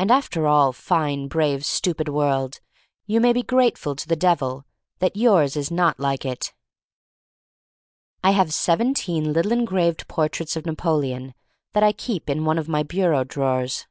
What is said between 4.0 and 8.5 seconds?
the Devil that yours is not like it. I